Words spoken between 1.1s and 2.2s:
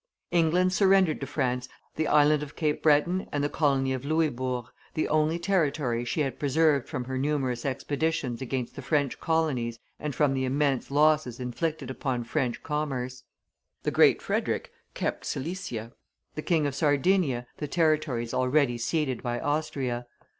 to France the